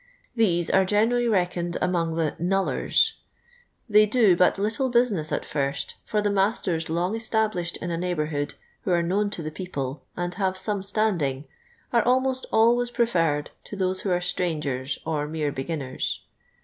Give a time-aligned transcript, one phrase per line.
[0.35, 3.17] These are generally reckoned aunng the" knullcrs;"
[3.87, 8.55] they do but little business at tirst, fur the nuisters long established in a neigiibourhood,
[8.81, 11.45] who aro known to the people, and iiave some st«induig,
[11.93, 16.17] are almost always preferred to those wiio are strangers or mere bitginnera.